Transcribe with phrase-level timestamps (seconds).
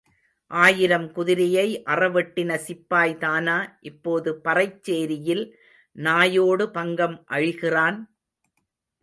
[0.51, 3.57] ஆயிரம் குதிரையை அற வெட்டின சிப்பாய்தானா
[3.81, 5.45] இப்போது பறைச் சேரியில்
[5.95, 7.99] நாயோடு பங்கம் அழிகிறான்?